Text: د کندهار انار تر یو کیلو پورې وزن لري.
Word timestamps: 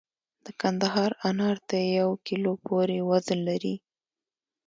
د 0.45 0.47
کندهار 0.61 1.11
انار 1.27 1.57
تر 1.69 1.81
یو 1.99 2.09
کیلو 2.27 2.51
پورې 2.65 2.97
وزن 3.09 3.39
لري. 3.49 3.75